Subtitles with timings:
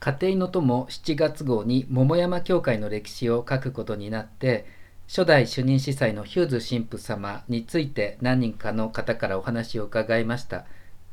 [0.00, 4.64] 家庭の友7月号に桃山教会の歴史を書くことになって
[5.06, 10.64] 初代主任司祭のヒューズ神父様について何人かの方からお話を伺いました。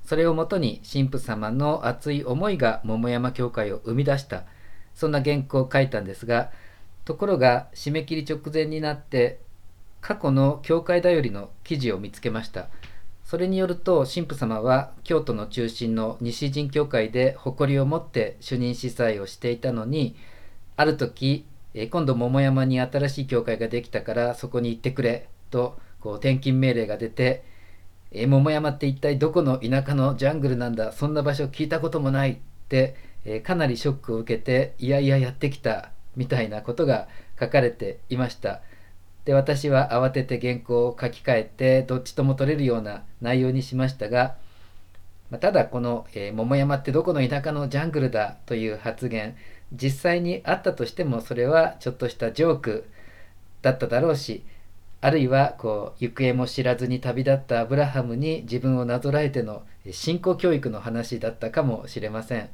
[0.05, 4.43] それをもとに神父様の熱い思いが桃山教会を生み出した。
[4.95, 6.51] そんな原稿を書いたんですが
[7.03, 9.39] ところが締め切り直前になって
[9.99, 12.69] 過去の教会だよりの記事を見つけました。
[13.27, 20.15] それによると神父様は京都の中心の西陣教会で誇りを持って主任司祭をしていたのに
[20.77, 21.45] ある時
[21.91, 27.43] 今度桃山に新しい教会ができたからそこに行ってくれとこう転勤命令が出て
[28.11, 32.37] え桃山って一体どこの田舎のジャングルなんだそんな場所聞いたこともないっ
[32.69, 32.95] て
[33.43, 38.61] かなりショックを受けていやいややってきたみたいなことが書かれていました。
[39.27, 44.37] で私は慌てて原稿を書き換えてどっちとも取れるような内容にしましたが、
[45.29, 49.35] まただこの、えー、桃山ってどこの田舎のジャングルだという発言
[49.73, 52.89] 実際にあったとしてもそれはちょっとしたジョーク
[53.61, 54.45] だっただろうし
[55.01, 62.49] あるいはこう行方も知らずに旅立ったアブラハムに自分をなぞらえての信仰教育の話だったかもしれません。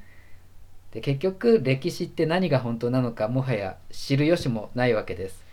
[0.90, 5.53] で結局歴史って何が本当なのかもはや知る由もないわけです。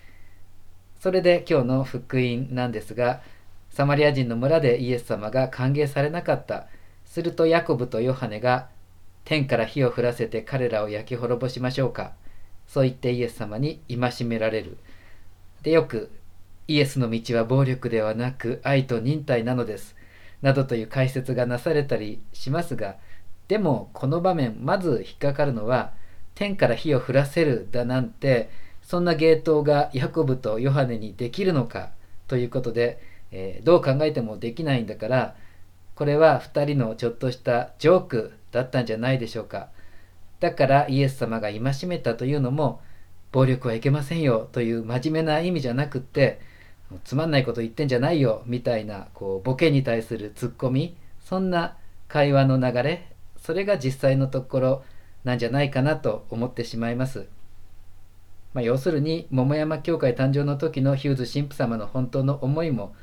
[1.01, 3.23] それで今日の福音なんですが、
[3.71, 6.67] サマリア人の村でイエス様が歓迎されなかった。
[7.07, 8.69] するとヤコブとヨハネが
[9.25, 12.13] 天から火を降らせて彼らを焼き滅ぼしましょうか。
[12.69, 14.77] そう言ってイエス様に戒められる。
[15.63, 16.11] で、よく
[16.69, 19.97] イエスの道は暴力ではなく愛と忍耐なのです。
[20.43, 22.97] などという解説がなされたりしますが、
[23.49, 25.95] でもこの場面、まず引っかかるのは、
[26.35, 28.51] 天から火を降らせるだなんて、
[28.91, 31.91] そんな芸当がヤコブとヨハネにできるのか
[32.27, 35.37] ということで、えー、どう考えてもできないんだから
[35.95, 39.69] これは2人のちょっとしたジョークだったんじゃないでしょうか
[40.41, 42.81] だからイエス様が戒めたというのも
[43.31, 46.41] 暴力はいけませんよという真面目な意味じゃなくって
[47.05, 51.77] つまんないこと言ってんじゃないよみたいなこうボケに対するツッコミそんな
[52.09, 54.85] 会話の流れそれが実際のところ
[55.23, 57.29] なんじゃないかなと思ってしまいます。
[58.53, 62.95] まあ、要するに桃山教会誕生の時のヒューズ神父様の本当の思いも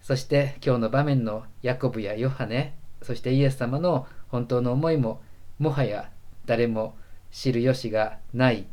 [0.00, 5.20] そして今日の場面のヤコブやヨハネそしてイエス様の本当の思いも
[5.58, 6.10] もはや
[6.44, 6.96] 誰も
[7.30, 8.66] 知る由がない。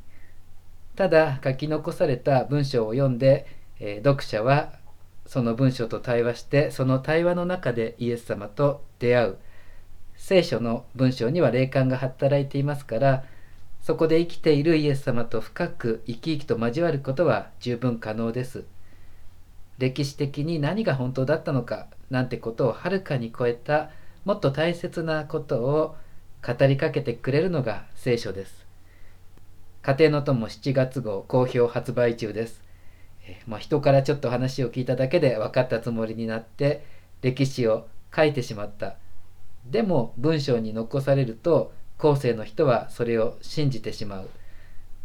[0.95, 3.47] ただ書き残された文章を読んで、
[3.79, 4.73] えー、読者は
[5.25, 9.37] その文章と対話してその対話の中でイエス様と出会う。
[10.15, 13.25] 聖書の文章には霊感が働いていますから
[13.83, 18.63] そこで生きているイエス様と深く生き生きと交わることは十分可能です。
[19.77, 23.89] 歴史的に何が本当だったのかなんてことをはるかに超えた
[24.23, 25.97] もっと大切なことを
[26.41, 28.65] 語りかけてくれるのが聖書です。
[29.81, 32.63] 家庭の友7月号好評発売中です。
[33.27, 36.85] えまあ、人からちょっと話を聞いただけで分かったつもりになって
[37.21, 38.95] 歴史を書いてしまった。
[39.65, 44.29] でも文章に残されると後世の人はそれを信じてしまう。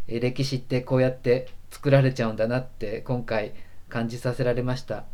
[0.09, 3.53] 歴史ってこうやって作られちゃうんだなって今回
[3.89, 5.05] 感じさせられました。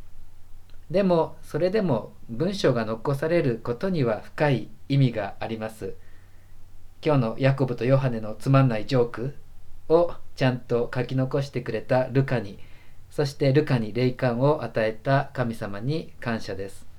[0.90, 5.92] でもそれでも文章が残されることには深い意味があります。
[7.04, 9.34] 今日のヤコブとヨハネのつまんないジョーク
[9.90, 12.58] をちゃんと書き残してくれたルカに
[13.10, 16.93] そしてルカに霊感を与えた神様に感謝です。